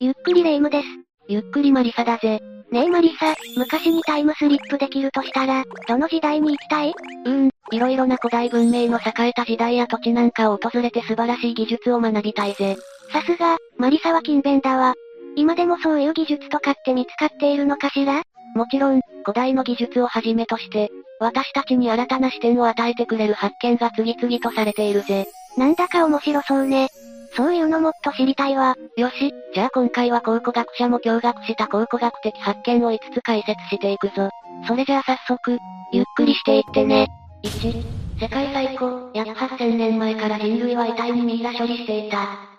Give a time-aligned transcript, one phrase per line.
[0.00, 0.86] ゆっくりレ夢ムです。
[1.28, 2.40] ゆっくりマリサだぜ。
[2.72, 6.92] ねえマリサ、昔にタイムスリップできるとしたら、どの時代に行きたい？
[7.24, 12.76] うーん、いろいろな古代文明の栄えた時代や土地なんかを訪れて素晴らしい技術を学びたいぜ。
[13.12, 14.94] さすが、マリサは勤勉だわ。
[15.36, 18.22] 今でもそういう技術とかって見つかっているのかしら？
[18.54, 25.26] もちろん、古代の技術をはじめとして、私たちに新たな視点を与えてくれる発見が次々とされているぜ。
[25.56, 26.88] なんだか面白そうね。
[27.34, 28.76] そういうのもっと知りたいわ。
[28.96, 34.28] よし、じゃあ今回は考古学者も驚愕した考古学的発見を5つ解説していくぞ。
[34.66, 35.58] それじゃあ早速、
[35.92, 37.08] ゆっくりしていってね。
[37.42, 37.82] 1、
[38.20, 42.52] 世界最高、約8000年前から人類は遺体にミイラ処理していた。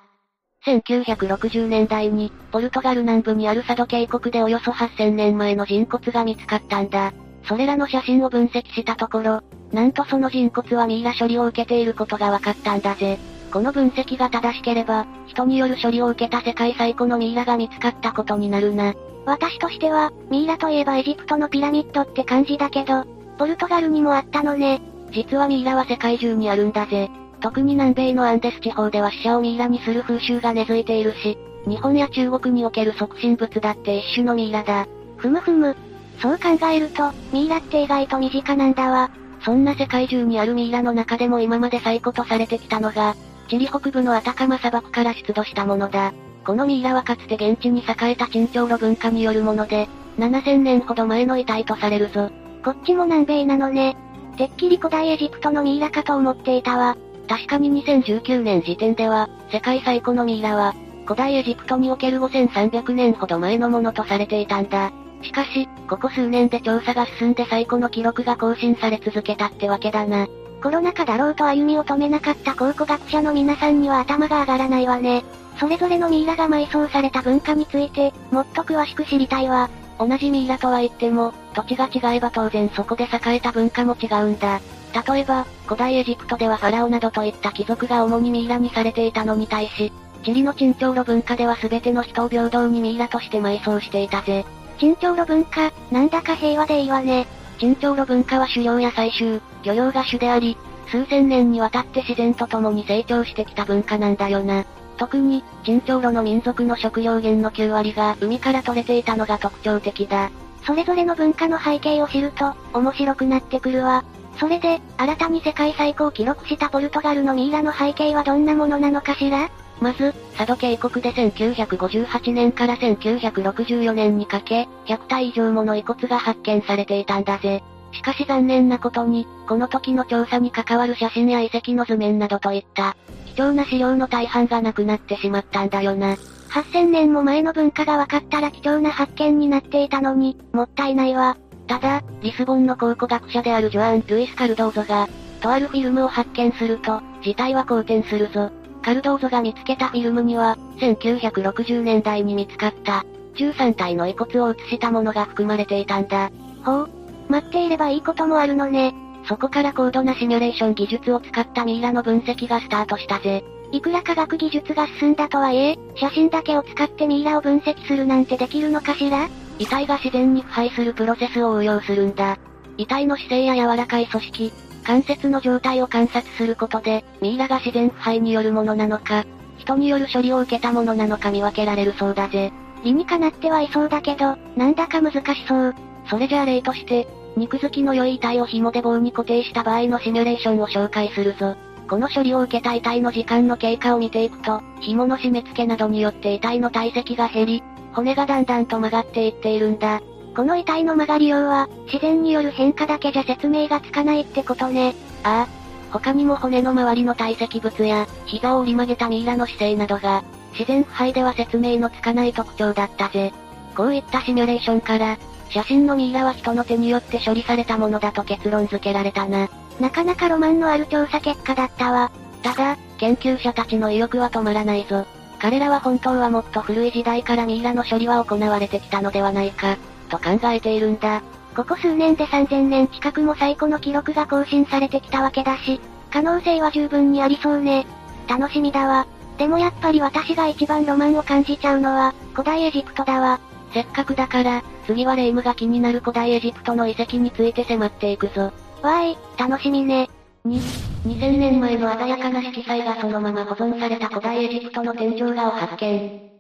[0.66, 7.14] 1960年代に、ポルトガル南部にある佐渡渓谷でおよそ8000年前の人骨が見つかったんだ。
[7.46, 13.20] それらの写真を分析したところ、なんとその人骨はミイラ処理を受けていることが分かったんだぜ。
[13.54, 18.96] この分析が正しければ、人による処理を受けた世界最古のミイラが見つかったことになるな。
[19.28, 23.06] 私としては、ミイラといえばエジプトのピラミッドって感じだけど、
[23.38, 24.82] ポルトガルにもあったのね。
[25.12, 27.12] 実はミイラは世界中にあるんだぜ。
[27.42, 34.88] 特に南米のアンデス地方では死者をミイラにする風習が根付いているし、日本や中国における促進物だって一種のミイラだ。
[35.18, 35.78] ふむふむ。
[36.20, 39.12] そう考えると、ミイラって意外と身近なんだわ。
[39.46, 43.16] そんな世界中にあるミイラの中でも今まで最古とされてきたのが、
[43.48, 46.14] チリ北部のアタカマ砂漠から出土したものだ。
[46.46, 52.30] このミイラはかつて現地に栄えた鎮長路文化によるもので、7000年ほど前の遺体とされるぞ。
[52.64, 53.96] こっちも南米なのね。
[54.38, 56.98] てっきり古代エジプトのミイラかと思っていたわ。
[57.28, 60.74] 確かに2019年時点では、世界最古のミイラは、
[61.06, 64.92] 古代エジプトにおける5300年ほど前のものとされていたんだ。
[65.22, 70.28] しかし、ここ数年で調査が進んで最古の記録が更新され続けたってわけだな。
[70.64, 75.26] コロナ禍だろうと歩みを止めなかった考古学者の皆さんには頭が上がらないわね。
[75.60, 79.70] それぞれのミイラが埋葬された文化について、もっと詳しく知りたいわ。
[80.00, 84.62] 同じミイラとは言っても、土地が違えば当然そこで栄えた文化も違うんだ。
[85.06, 89.92] 例えば、古代エジプトではファラオなどといった貴族が主にミイラにされていたのに対し、
[90.24, 94.46] チリの鎮長路文化では全ての人を平等にミイラとして埋葬していたぜ。
[94.78, 97.28] 鎮長路文化、なんだか平和でいいわね。
[97.60, 100.58] 鎮長路文化は狩猟や採集、漁業が主であり、
[100.88, 104.66] 数千年にわたって自然と共に成長してきた文化なんだよな。
[104.98, 110.30] 特に、鎮長路の民族の食料源の9割が海から取れていたのが特徴的だ。
[110.66, 114.04] それぞれの文化の背景を知ると、面白くなってくるわ。
[114.38, 119.50] それで、新たに世界最高を記録したポルトガルのミイラの背景はどんなものなのかしら？
[119.82, 127.64] まず、佐渡渓谷で1958年から1964年にかけ、100体以上もの遺骨が発見されていたんだぜ。
[127.94, 132.96] しかし残念なことに、この時の調査に関わる写真や遺跡の図面などといった、
[133.26, 136.16] 貴重な資料の大半がなくなってしまったんだよな。
[136.50, 141.38] 8000年も前の文化が分かったら貴重な発見になっていたのに、もったいないわ。
[141.68, 145.08] ただ、リスボンの考古学者であるジョアン・ルイス・カルドーゾが、
[145.42, 148.52] とあるフィルムを発見すると、事態は好転するぞ。
[148.84, 153.06] カルドーゾが見つけたフィルムには、1960年代に見つかった、
[153.36, 156.32] 13体の遺骨を写したものが含まれていたんだ。
[156.64, 157.03] ほう。
[157.34, 158.94] 待っていればいいこともあるのね。
[159.28, 163.44] そこから高度なシミュレーション技術を使ったミイラの分析がスタートしたぜ。
[163.72, 169.30] いくら科学技術が進んだとはいえ、写真だけを使ってミイラを分析するなんてできるのかしら？
[169.58, 172.38] 遺体が自然に腐敗するプロセスを応用するんだ。
[172.78, 179.26] 遺体の姿勢や柔らかい組織、関節の状態を観察することで、ミイラが自然腐敗によるものなのか、
[179.58, 182.52] 人による処理を受けたものなのか見分けられるそうだぜ。
[182.84, 185.76] 理にかなってはいそうだけど、なんだか難しそう。
[186.08, 191.56] それじゃあ例として、肉付きの良い遺体を紐で棒に固定した場合のシミュレーションを紹介するぞ。
[191.88, 200.02] この処理を受けた遺体の時間の経過を見ていくと、紐の締め付けなどによって遺体の体積が減り、骨がだんだんと曲がっていっているんだ。
[200.36, 204.96] この遺体の曲がりようは、自然による変化だけじゃ説明がつかないってことね。
[205.24, 205.64] ああ。
[205.92, 210.24] 他にも骨の周りの堆積物や、膝を折り曲げたミイラの姿勢などが、
[210.54, 213.32] 自然腐敗では説明のつかない特徴だったぜ。
[213.76, 215.18] こういったシミュレーションから、
[215.54, 219.50] 写真のミイラは人の手によって処理されたものだと結論付けられたな。
[219.80, 222.12] なかなかロマンのある調査結果だったわ。
[222.42, 225.06] ただ、研究者たちの意欲は止まらないぞ。
[225.40, 229.78] 彼らは本当はもっと古い時代からミイラの処理は行われてきたのではないか、
[230.10, 231.22] と考えているんだ。
[231.56, 235.80] ここ数年で3000年近くも最古の記録が更新されてきたわけだし、
[236.12, 237.86] 可能性は十分にありそうね。
[238.28, 239.06] 楽しみだわ。
[239.38, 243.40] でもやっぱり私が一番ロマンを感じちゃうのは、古代エジプトだわ。
[243.74, 248.52] せっかくだから、次はレイムが気になる古代エジプトの遺跡について迫っていくぞ。
[248.82, 250.10] わーい、楽しみね。
[250.46, 250.60] 2、
[251.06, 256.34] 2000年前の鮮やかな色彩がそのまま保存された古代エジプトの天井画を発見。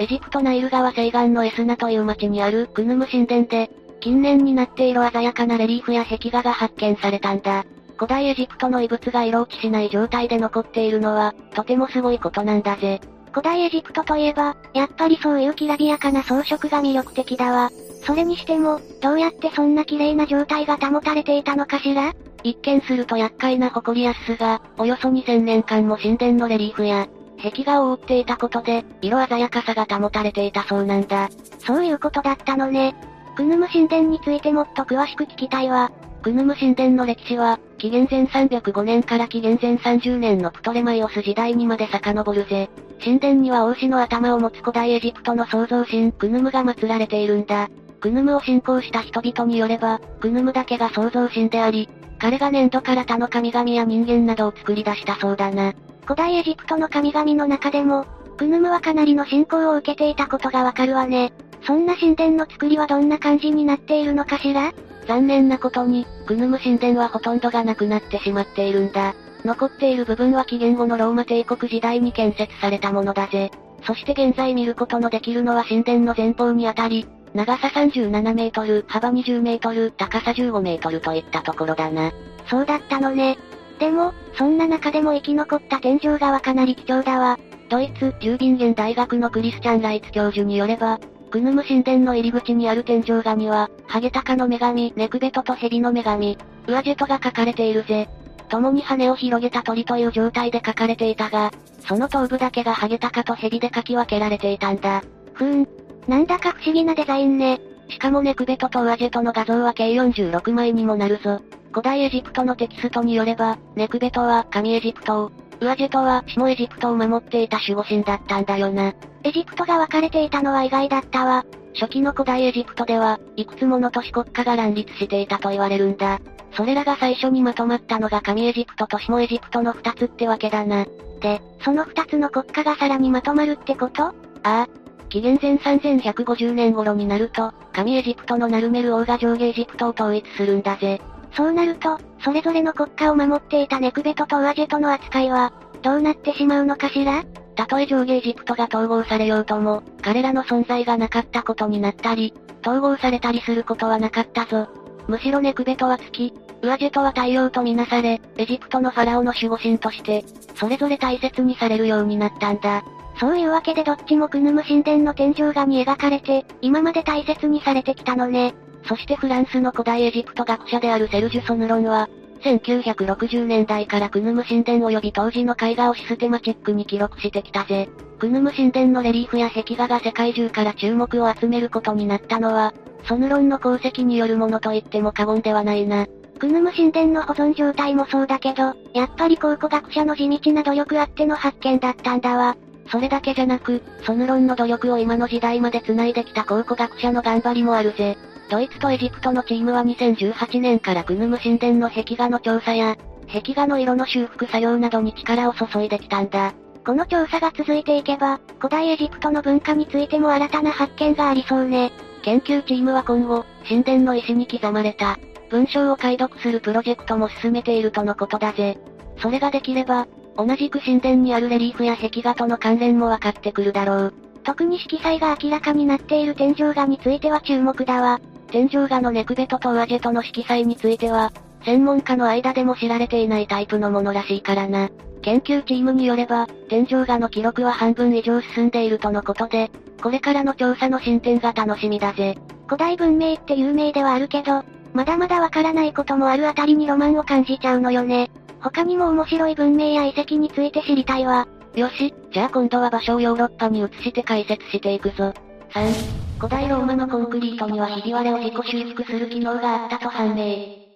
[0.00, 3.70] エジプトナイル川西岸のエスナという町にあるクヌム神殿で、
[4.00, 7.64] 近年になって色鮮やかなレリーフや壁画が発見されたんだ。
[7.96, 13.00] 古代エジプトの遺物が色落ちしない状態で残っているのは、とてもすごいことなんだぜ。
[13.28, 17.70] 古代エジプトといえば、やっぱりそういうきらびやかな装飾が魅力的だわ。
[18.04, 22.14] それにしても、どうやってそんな綺麗な状態が保たれていたのかしら？
[22.44, 27.08] 一見すると厄介な誇りやすが、およそ2000年間も神殿のレリーフや、
[27.42, 31.28] 壁画を覆っていたことで、色鮮やかさが保たれていたそうなんだ。
[31.58, 32.94] そういうことだったのね。
[33.36, 35.92] クヌム神殿についてもっと詳しく聞きたいわ。
[36.22, 42.68] クヌム神殿の歴史は、紀元前305年から紀元前30年のプトレマイオス時代にまで遡るぜ。
[43.02, 47.68] 神殿には王子の頭を持つ古代エジプトの創造神クヌムが祀られているんだ。
[48.00, 55.74] クヌムを信仰した人々によれば、クヌムだけが創造神であり、彼が粘土から他の神々や人間などを作り出したそうだな。
[56.02, 58.06] 古代エジプトの神々の中でも、
[58.36, 61.32] クヌムはかなりの信仰を受けていたことがわかるわね。
[61.62, 64.72] そんな神殿の作りはどんな感じになっているのかしら？
[65.06, 69.14] 残念なことに、クヌム神殿はほとんどがなくなってしまっているんだ。
[69.44, 73.50] 残っている部分は紀元後のローマ帝国時代に建設されたものだぜ。
[73.84, 82.12] そして現在見ることのできるのは神殿の前方にあたり、長さ37メートル、幅20メートル、高さ15メートルといったところだな。
[82.48, 83.38] そうだったのね。
[83.78, 87.38] でも、そんな中でも生き残った天井画はかなり貴重だわ。
[87.68, 90.98] ドイツ、ジュービンゲン大学のクリスチャン・ライツ教授によれば、
[91.30, 98.08] クヌム神殿の入り口にある天井画には、ハゲタカの女神、ネクベトとヘビの女神、ウアジェトが書かれているぜ。
[98.48, 101.52] 共に羽を広げた鳥という状態で書かれていたが、
[101.86, 105.02] その頭部だけがハゲタカとヘビで書き分けられていたんだ。
[105.34, 105.68] ふーん。
[106.06, 107.60] なんだか不思議なデザインね。
[107.88, 111.40] しかもネクベトとウアジェトの画像は計46枚にもなるぞ。
[111.70, 118.94] 古代エジプトのテキストによれば、ネクベトは神エジプトを、ウアジェトは下エジプトを守っていた守護神だったんだよな。
[119.24, 121.44] エジプトが分かれていたのは意外だったわ。
[121.80, 126.20] 初期の古代エジプトでは、いくつもの都市国家が乱立していたと言われるんだ。
[126.52, 130.86] それらが最初にまとまったのが神エジプトと下エジプトの二つってわけだな。
[131.20, 134.06] で、その二つの国家がさらにまとまるってこと？
[134.06, 134.68] ああ。
[135.08, 141.00] 紀元前3150年頃になると、神エジプトのナルメル王が上下エジプトを統一するんだぜ。
[141.32, 145.52] そうなると、それぞれの国家を守っていたネクベトとウアジェトの扱いは、
[145.82, 147.24] どうなってしまうのかしら？
[147.58, 152.32] たとえ上下エジプトが統合されようとも、彼らの存在がなかったことになったり、
[152.64, 154.68] 統合されたりすることはなかったぞ。
[155.08, 156.32] むしろネクベトは月、
[156.62, 160.24] ウアジェトは太陽とみなされ、エジプトのファラオの守護神として、
[160.54, 162.84] それぞれ大切にされるようになったんだ。
[163.18, 168.54] そういうわけでどっちもクヌム神殿の天井画に描かれて、今まで大切にされてきたのね。
[168.84, 172.08] そしてフランスの古代エジプト学者であるセルジュ・ソヌロンは、
[172.40, 177.88] 1960年代からクヌム神殿及び当時の絵画をシステマチックに記録してきたぜ。
[178.18, 182.74] クヌム神殿のレリーフや壁画が世界中から注目を集めることになったのは、
[183.04, 186.06] ソヌロンの功績によるものと言っても過言ではないな。
[186.38, 192.56] クヌム神殿の保存状態もそうだけど、やっぱり考古学者の地道な努力あっての発見だったんだわ。
[192.90, 198.16] それだけじゃなく、ソヌロンの努力を今の時代まで繋いできた考古学者の頑張りもあるぜ。
[198.50, 202.96] ドイツとエジプトのチームは2018年からクヌム神殿の壁画の調査や、
[203.26, 206.54] 壁画の色の修復作業などに力を注いできたんだ。
[206.84, 211.92] この調査が続いていけば、古代エジプトの文化についても新たな発見がありそうね。
[212.22, 215.18] 研究チームは今後、神殿の石に刻まれた、
[215.50, 218.78] 文章を解読するプロジェクトも進めているとのことだぜ。
[219.18, 220.06] それができれば、
[220.38, 224.14] 同じく神殿にあるレリーフや壁画との関連も分かってくるだろう。
[224.44, 228.20] 特に色彩が明らかになっている天井画については注目だわ。
[228.50, 231.32] 天井画のネクベトとウアジェトの色彩については、
[231.64, 234.88] 専門家の間でも知られていないタイプのものらしいからな。
[235.22, 239.70] 研究チームによれば、天井画の記録は半分以上進んでいるとのことで、
[240.02, 242.38] これからの調査の進展が楽しみだぜ。
[242.66, 244.62] 古代文明って有名ではあるけど、
[244.94, 248.30] まだまだわからないこともあるあたりにロマンを感じちゃうのよね。
[248.60, 251.46] 他にも面白い文明や遺跡について知りたいわ。
[251.74, 255.34] よし、じゃあ今度は場所をヨーロッパに移して解説していくぞ。
[255.70, 260.88] 3、古代ローマのコンクリートにはひび割れを自己修復する機能があったと判明。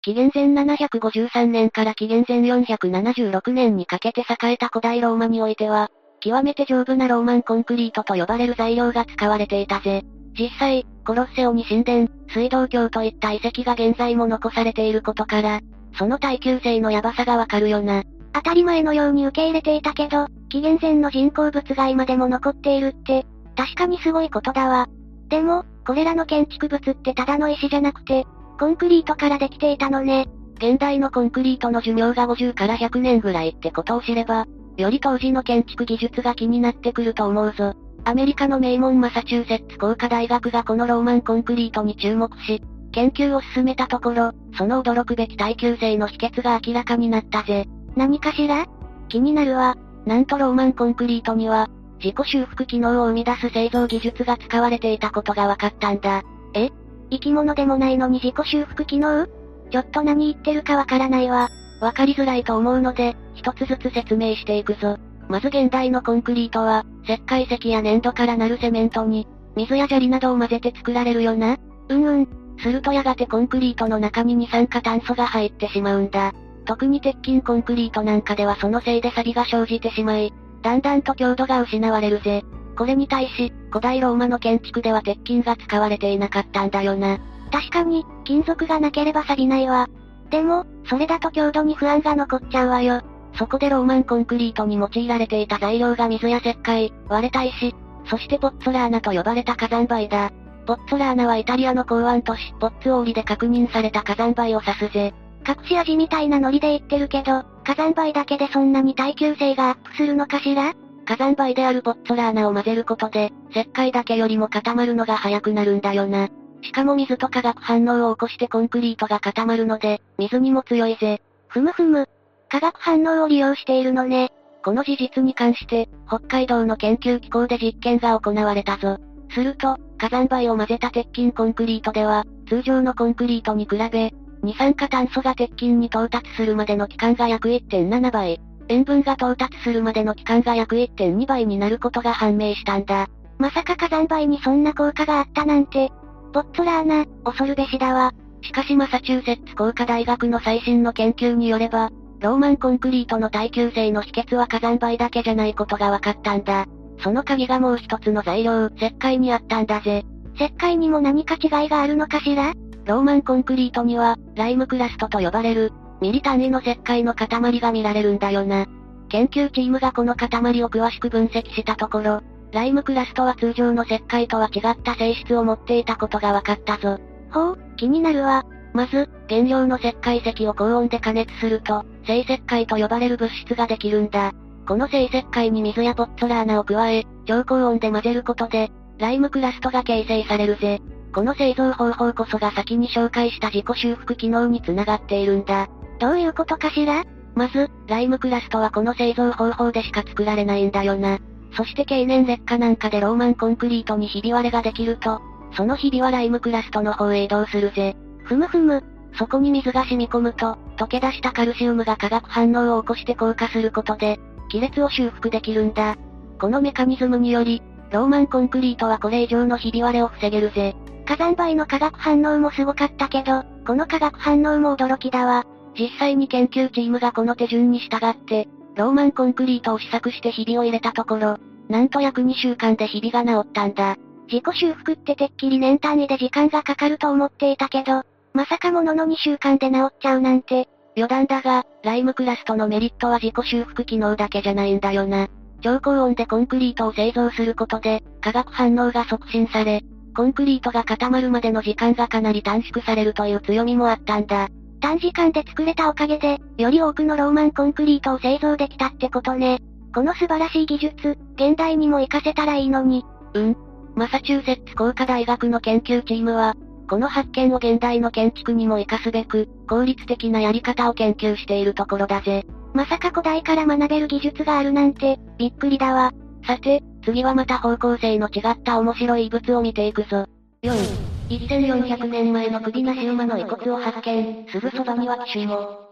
[0.00, 5.90] 紀元前753年から紀元前476年にかけて栄えた古代ローマにおいては、
[6.20, 10.04] 極めて丈夫なローマンコンクリートと呼ばれる材料が使われていたぜ。
[10.38, 15.60] 実際、コロッセオに神殿、水道橋といった遺跡が現在も残されていることから、
[15.98, 18.04] その耐久性のヤバさがわかるよな。
[18.32, 23.26] 当たり前のように受け入れていたけど、紀元前の人工物が今でも残っているって、
[23.58, 24.86] 確かにすごいことだわ。
[25.28, 28.24] でも、これらの建築物ってただの石じゃなくて、
[28.60, 30.28] コンクリートからできていたのね。
[30.58, 34.46] 現代のコンクリートの寿命が50から100年ぐらいってことを知れば、
[34.76, 37.74] より当時の建築技術が気になってくると思うぞ。
[38.04, 42.62] アメリカの名門マサチューセッツ工科大学がこのローマンコンクリートに注目し、
[42.92, 47.66] 研究を進めたところ、その驚くべき耐久性の秘訣が明らかになったぜ。
[47.96, 48.66] 何かしら？
[49.08, 49.76] 気になるわ。
[50.06, 51.68] なんとローマンコンクリートには、
[52.02, 56.22] 自己修復機能を生み出す製造技術が使われていたことが分かったんだ。
[56.54, 56.70] え？
[57.10, 59.26] 生き物でもないのに自己修復機能？
[59.70, 61.48] ちょっと何言ってるかわからないわ。
[61.80, 64.98] わかりづらいと思うので、一つずつ説明していくぞ。
[65.28, 69.26] まず現代のコンクリートは、石灰石や粘土からなるセメントに、
[69.56, 71.56] 水や砂利などを混ぜて作られるよな。
[71.88, 72.28] うんうん。
[72.60, 76.32] するとやがてコンクリートの中に二酸化炭素が入ってしまうんだ。
[76.64, 82.44] 特に鉄筋コンクリートなんかではそのせいで錆が生じてしまい、だんだんと強度が失われるぜ。
[82.76, 87.18] これに対し、古代ローマの建築では鉄筋が使われていなかったんだよな。
[87.50, 89.88] 確かに、金属がなければ錆びないわ。
[90.30, 93.02] でも、それだと強度に不安が残っちゃうわよ。
[93.34, 97.74] そこでローマンコンクリートに用いられていた材料が水や石灰、割れた石、
[98.06, 100.30] そしてポッツォラーナと呼ばれた火山灰だ。
[100.66, 105.14] ポッツォラーナはイタリアの港湾都市、ポッツォーリで確認された火山灰を指すぜ。
[105.46, 110.72] 隠し味みたいなノリで言ってるけど、火山灰だけでそんなに耐久性がアップするのかしら？
[111.04, 116.30] 火山灰であるポッツォラーナを混ぜることで、石灰だけよりも固まるのが早くなるんだよな。
[116.62, 121.20] しかも水と化学反応を起こしてコンクリートが固まるので、水にも強いぜ。
[121.48, 122.08] ふむふむ。
[122.48, 124.30] 化学反応を利用しているのね。
[124.64, 128.96] この事実に関して、北海道の研究機構で実験が行われたぞ。
[129.30, 143.08] すると、火山灰を混ぜた鉄筋コンクリートでは、通常のコンクリートに比べ、二酸化炭素が鉄筋に到達するまでの期間が約1.7倍、塩分が到達するまでの期間が約1.2倍になることが判明したんだ。
[143.38, 145.90] まさか火山灰にそんな効果があったなんて、
[146.32, 148.12] ポッツォラーナ、恐るべしだわ。
[148.42, 151.90] しかしマサチューセッツ工科大学の最新の研究によれば、
[152.20, 156.66] ローマンコンクリートの耐久性の秘訣は火山灰だけじゃないことが分かったんだ。
[157.00, 160.04] その鍵がもう一つの材料、石灰にあったんだぜ。
[160.34, 162.52] 石灰にも何か違いがあるのかしら？
[162.88, 168.64] ローマンコンクリートには、ライムクラストと呼ばれる、ミリ単位の石灰の塊が見られるんだよな。
[169.10, 170.28] 研究チームがこの塊
[170.64, 176.98] を詳しく分析したところ、ライムクラストは通常の石灰とは違った性質を持っていたことが分かったぞ。
[177.30, 178.46] ほう、気になるわ。
[178.72, 184.32] まず、原料の石灰石を高温で加熱すると、生石灰と呼ばれる物質ができるんだ。
[184.66, 190.80] この生石灰に水やポッツラーナを加え、超高温で混ぜることで、ライムクラストが形成されるぜ。
[191.12, 195.68] この製造方法こそが先に紹介した自己修復機能につながっているんだ。
[195.98, 197.04] どういうことかしら？
[197.34, 201.18] まず、ライムクラストはこの製造方法でしか作られないんだよな。
[201.56, 205.20] そして経年劣化なんかでローマンコンクリートにひび割れができると、
[205.56, 207.96] そのひびはライムクラストの方へ移動するぜ。
[208.24, 208.84] ふむふむ。
[209.14, 214.20] そこに水が染み込むと、溶け出したカルシウムが化学反応を起こして硬化することで、
[214.52, 215.96] 亀裂を修復できるんだ。
[216.38, 220.76] このメカニズムにより、ローマンコンクリートはこれ以上のひび割れを防げるぜ。
[221.08, 225.46] 火山灰の化学反応もすごかったけど、この化学反応も驚きだわ。
[225.74, 228.46] 実際に研究チームがこの手順に従って、
[228.76, 231.38] ローマンコンクリートを試作してひびを入れたところ、
[231.70, 233.96] なんと約2週間でひびが治ったんだ。
[234.30, 238.02] 自己修復っててっきり年単位で時間がかかると思っていたけど、
[238.34, 240.68] まさかものの2週間で治っちゃうなんて。
[240.94, 245.28] 余談だが、ライムクラストのメリットは自己修復機能だけじゃないんだよな。
[245.62, 249.82] 超高温でコンクリートを製造することで、化学反応が促進され、
[250.18, 254.48] コンクリートが固まるまでの時間がかなり短縮されるという強みもあったんだ。
[254.80, 259.60] 短時間で作れたおかげで、より多くのローマンコンクリートを製造できたってことね。
[259.94, 263.04] この素晴らしい技術、現代にも活かせたらいいのに。
[263.34, 263.56] うん。
[263.94, 266.56] マサチューセッツ工科大学の研究チームは、
[266.90, 272.44] この発見を現代の建築にも活かすべく、効率的なやり方を研究しているところだぜ。
[272.74, 276.10] まさか古代から学べる技術があるなんて、びっくりだわ。
[276.44, 280.26] さて、次はまた方向性の違った面白い遺物を見ていくぞ。
[280.62, 285.88] 4、1400年前の首なし馬の遺骨を発見、すぐそばには奇襲を。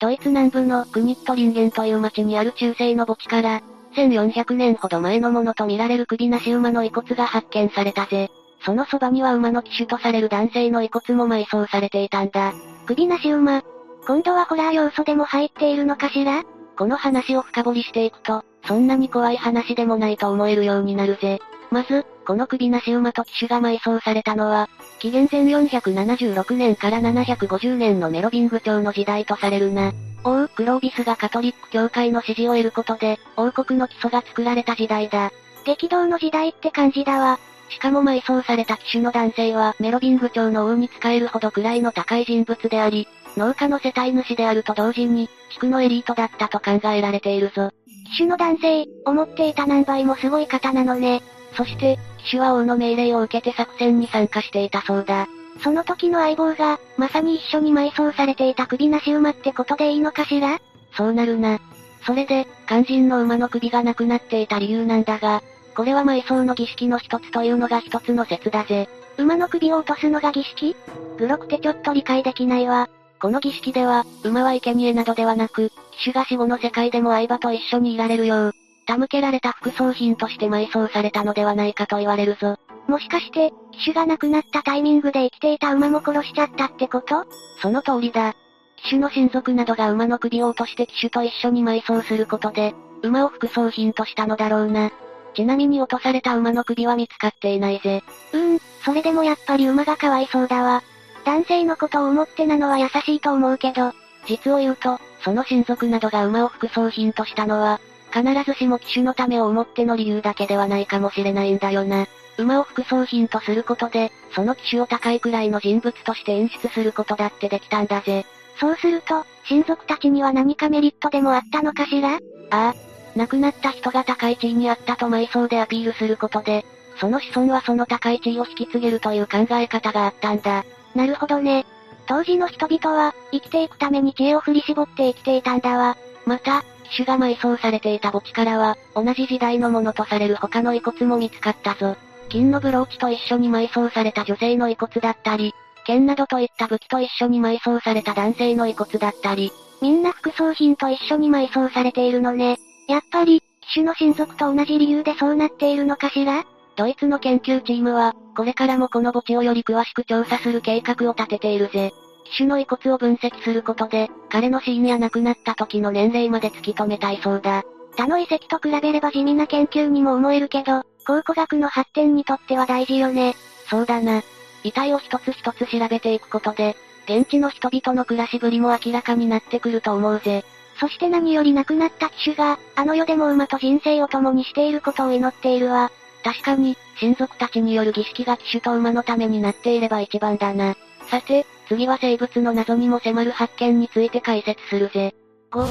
[0.00, 3.60] ドイツ南部のクニットリンゲンという町にある中世の墓地から、
[3.94, 8.28] 1400年ほど前のものとみられる首なし馬の遺骨が発見されたぜ。
[8.64, 12.54] そのそばには馬の騎手とされる男性の遺骨も埋葬されていたんだ。
[12.86, 13.62] 首なし馬。
[14.04, 16.42] 今度はホラー要素でも入っているのかしら？
[16.76, 21.40] この話を深掘りしていくと、そんなに怖い話でもないと思えるようになるぜ。
[21.70, 29.92] まず、この首なし馬と騎手が埋葬されたのは、紀元前476年から750年のメロビング朝の時代とされるな。
[30.24, 35.30] 王クロービスがカトリック教会の支持を得ることで、王国の基礎が作られた時代だ。
[35.64, 37.38] 激動の時代って感じだわ。
[37.70, 47.70] しかも埋葬された騎手の男性はメロビング朝の王に仕えるほど位の高い人物であり、農家の世帯主であると同時に、地区のエリートだったと考えられているぞ。
[48.10, 51.22] 騎手の男性、思っていた何倍もすごい方なのね。
[51.56, 55.28] そして、騎手は王の命令を受けて作戦に参加していたそうだ。
[55.62, 60.58] その時の相棒が、まさに一緒に埋葬されていた首なし馬ってことでいいのかしら？
[60.96, 61.58] そうなるな。
[62.04, 65.42] それで、肝心の馬の首がなくなっていた理由なんだが、
[65.76, 68.88] これは埋葬の儀式の一つというのが一つの説だぜ。
[69.18, 70.74] 馬の首を落とすのが儀式？
[71.18, 72.88] グロくてちょっと理解できないわ。
[73.20, 78.52] この儀式では、馬は生贄などではなく、騎手が死後の世界でも相場と一緒にいられるよう、
[78.86, 82.56] 手向けられた副葬品として埋葬されたのではないかと言われるぞ。
[82.88, 87.26] もしかして、騎手が亡くなったタイミングで生きていた馬も殺しちゃったってこと？
[87.60, 88.34] その通りだ。
[88.82, 94.90] 騎手の親族などが馬の首を落として騎手と一緒に埋葬することで、馬を副葬品としたのだろうな。
[95.34, 98.02] ちなみに落とされた馬の首は見つかっていないぜ。
[98.32, 100.82] うーん、それでもやっぱり馬がかわいそうだわ。
[101.24, 103.92] 男性のことを思ってなのは優しいと思うけど、
[104.26, 107.80] 実を言うと、その親族などが馬を副葬品としたのは、
[108.12, 112.06] 必ずしも騎手のためを思っての理由だけではないかもしれないんだよな。
[112.38, 118.24] 馬を副葬品とすることで、その騎手を高いくらいの人物として演出することだってできたんだぜ。
[118.58, 122.14] そうすると、親族たちには何かメリットでもあったのかしら？
[122.14, 122.18] あ
[122.50, 122.74] あ。
[123.16, 126.64] 亡くなった人が高い地位にあったと埋葬でアピールすることで、
[126.98, 130.64] その子孫はその高い地位を引き継げるという考え方があったんだ。
[130.94, 131.66] なるほどね。
[132.06, 135.96] 当時の人々は、生きていくために知恵を振り絞って生きていたんだわ。
[136.26, 141.96] また、騎手が埋葬されていた墓地からは、同じ時代のものとされる他の遺骨も見つかったぞ。
[142.28, 145.54] 金のブローチと一緒に埋葬された女性の遺骨だったり、
[145.86, 152.58] 剣などといった武器と一緒に埋葬された男性の遺骨だったり、みんな副葬品と一緒に埋葬されているのね。
[152.88, 156.44] やっぱり、騎手の親族と同じ理由でそうなっているのかしら？
[156.80, 161.92] ドイツの研究チームは、これからもこの墓地をより詳しく調査する計画を立てているぜ。
[162.24, 167.64] 騎手の遺骨を分析することで、彼の死因や亡くなった時の年齢まで突き止めたいそうだ。
[167.98, 173.34] 他の遺跡と比べれば地味な研究にも思えるけど、考古学の発展にとっては大事よね。
[173.68, 174.22] そうだな。
[174.64, 180.46] 遺体を一つ一つ調べていくことで、現地の人々の暮らしぶりも明らかになってくると思うぜ。
[180.78, 185.92] そして何より亡くなった騎手が、あの世でも馬と人生を共にしていることを祈っているわ。
[186.22, 190.76] 確かに、親族たちによる儀式が騎手と馬のためになっていれば一番だな。
[191.10, 195.14] さて、次は生物の謎にも迫る発見について解説するぜ。
[195.50, 195.64] 5、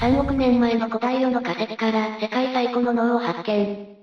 [0.00, 3.96] 3億年前の古代世の化石から世界最古の脳を発見。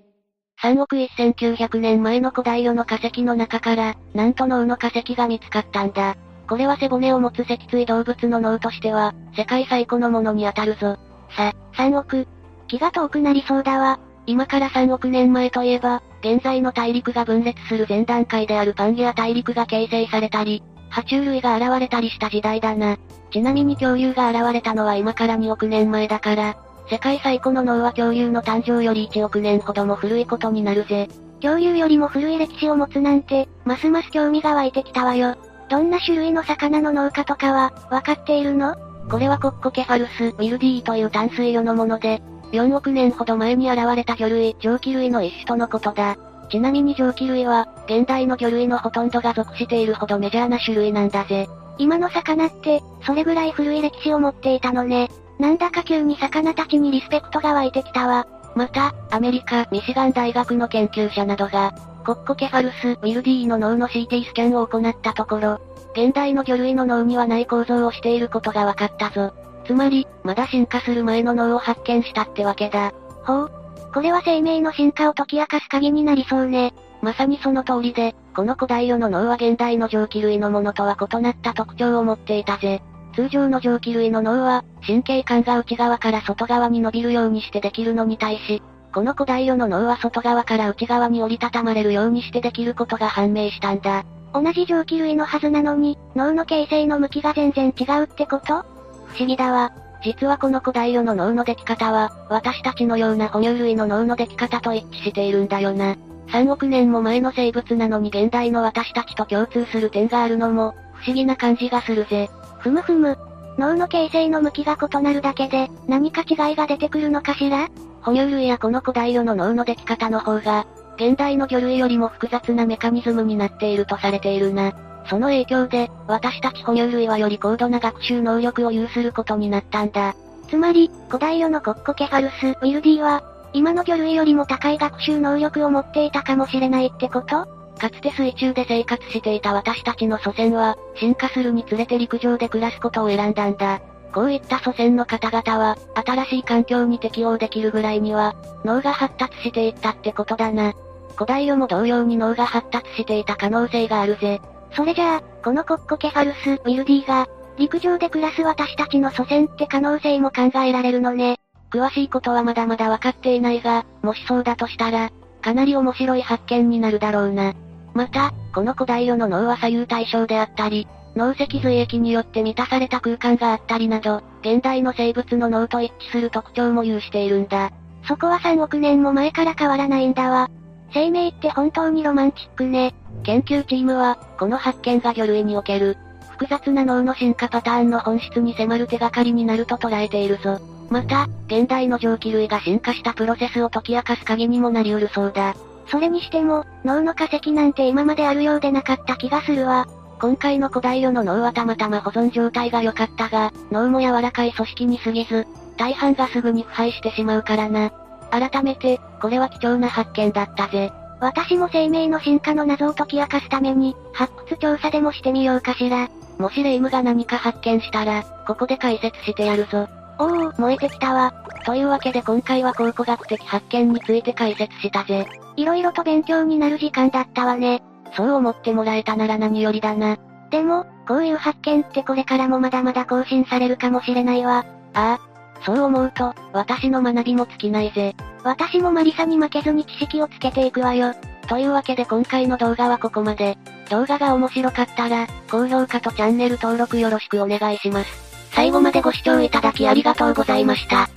[0.61, 6.15] 3億1900年前の古代世の化石の中から、なんと脳の化石が見つかったんだ。
[6.47, 10.97] これは背骨を持つ脊椎動物の脳としては、世界最古のものに当たるぞ。
[11.35, 12.27] さ、3億。
[12.67, 13.99] 気が遠くなりそうだわ。
[14.31, 22.97] 今から3億年前といえば、現在の大陸が分裂する前段階であるパンゲア大陸が形成されたり、爬虫類が現れたりした時代だな。
[23.29, 26.55] ちなみに恐竜が現れたのは今から2億年前だから、
[26.89, 31.09] 世界最古の脳は恐竜の誕生より1億年ほども古いことになるぜ。
[31.41, 35.35] 恐竜よりも古い歴史を持つなんて、ますます興味が湧いてきたわよ。
[35.69, 38.75] どんな種類の魚の農家とかは、わかっているの？
[39.09, 46.17] これはコッコケファルス、ウィルディという淡水魚のもので、4億年ほど前に現れた魚類、蒸気類の一種とのことだ。
[46.49, 51.47] ちなみに蒸気類は、現代の魚類のほとんどが属しているほどメジャーな種類なんだぜ。
[51.77, 55.09] 今の魚って、それぐらい古い歴史を持っていたのね。
[55.39, 58.27] なんだか急に魚たちにリスペクトが湧いてきたわ。
[58.55, 61.73] また、アメリカ、ミシガン大学の研究者などが、
[62.05, 65.59] コッコケファルス、ウィルディーの脳の CT スキャンを行ったところ、
[65.93, 69.33] 現代の魚類の脳にはない構造をしていることが分かったぞ。
[69.71, 72.91] つまり、まだ進化する前の脳を発見したってわけだ。
[73.23, 73.51] ほう。
[73.93, 76.73] これは生命の進化を解き明かす鍵になりそうね。
[77.01, 82.81] まさにその通りで、この古代世の脳は現代の蒸気類のものとは異なった特徴を持っていたぜ。
[83.15, 88.61] 通常の蒸気類の脳は、神経管が内側から外側に伸びるようにしてできるのに対し、
[88.93, 94.03] この古代世の脳は外側から内側に折りたたまれるようにしてできることが判明したんだ。
[94.33, 98.65] 同じ蒸気類のはずなのに、脳の形成の向きが全然違うってこと？
[99.11, 99.71] 不思議だわ。
[100.03, 105.95] 実はこの古代世の脳の出来方は、私たちのような哺乳類の脳の出来方と一致しているんだよな。
[106.29, 112.29] 3億年も前の生物なのに現代の私たちと共通する点があるのも、不思議な感じがするぜ。
[112.59, 113.17] ふむふむ。
[113.57, 117.67] 脳の形成の向きが異なるだけで、何か違いが出てくるのかしら？
[118.01, 124.71] 哺乳類やこの古代世の脳の出来方の方が、現代の魚類よりも複雑なメカニズムになっているとされているな。
[125.07, 130.15] その影響で、私たち哺乳類はより高度な学習能力を有することになったんだ。
[130.49, 137.45] つまり、古代世のコッコケファルス、ウィルディは、今の魚類よりも高い学習能力を持っていたかもしれないってこと？
[137.77, 143.81] かつて水中で生活していた私たちの祖先は、進化するにつれて陸上で暮らすことを選んだんだ。
[144.13, 150.73] こういった祖先の方々は、新しい環境に適応できるぐらいには、脳が発達していったってことだな。
[151.15, 154.41] 古代魚も同様に脳が発達していた可能性があるぜ。
[154.73, 161.37] それじゃあ、このコッコケファルス・ウィルディが、陸上で暮らす私たちの祖先って可能性も考えられるのね。
[161.71, 165.09] 詳しいことはまだまだ分かっていないが、もしそうだとしたら、
[165.41, 167.53] かなり面白い発見になるだろうな。
[167.93, 177.71] また、この古代魚の脳は左右対称であったり、脳脊髄液によって満たされた空間があったりなど、現代の生物の脳と一致する特徴も有しているんだ。
[178.07, 180.49] そこは3億年も前から変わらないんだわ。
[180.93, 182.93] 生命って本当にロマンチックね。
[183.23, 185.97] 研究チームは、この発見が魚類における、
[186.31, 190.59] 複雑な脳の進化パターンの本質に迫る手がかりになると捉えているぞ。
[190.89, 195.55] また、現代の上気類が進化したプロセスを解き明かす鍵にもなりうるそうだ。
[195.87, 199.87] それにしても、脳の化石なんて今まであるようでなかった気がするわ。
[200.19, 207.91] 今回の古代魚の脳はたまたま保存状態が良かったが、脳も柔らかい組織に過ぎず、大半がすぐに腐敗してしまうからな。
[208.31, 210.91] 改めて、これは貴重な発見だったぜ。
[211.19, 216.09] 私も生命の進化の謎を解き明かすために、発掘調査でもしてみようかしら。
[216.39, 219.87] もしレイムが何か発見したら、ここで解説してやるぞ。
[220.17, 221.33] おお、燃えてきたわ。
[221.65, 225.27] というわけで今回は考古学的発見について解説したぜ。
[225.55, 227.83] 色々と勉強になる時間だったわね。
[228.15, 230.17] そう思ってもらえたなら何よりだな。
[230.49, 234.65] でも、こういう発見ってこれからもまだまだ更新されるかもしれないわ。
[234.93, 235.30] ああ。
[235.65, 238.15] そう思うと、私の学びも尽きないぜ。
[238.43, 241.13] 私もマリサに負けずに知識をつけていくわよ。
[241.47, 243.57] というわけで今回の動画はここまで。
[243.89, 248.31] 動画が面白かったら、高評価とチャンネル登録よろしくお願いします。
[248.51, 251.09] 最後までご視聴いただきありがとうございました。